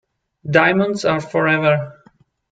Diamonds 0.49 1.05
are 1.05 1.21
forever. 1.21 1.93